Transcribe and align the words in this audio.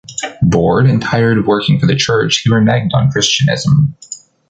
Bored 0.41 0.87
and 0.89 0.99
tired 0.99 1.37
of 1.37 1.45
working 1.45 1.79
for 1.79 1.85
the 1.85 1.95
church, 1.95 2.39
he 2.43 2.49
reneged 2.49 2.89
on 2.95 3.11
Christianism. 3.11 3.95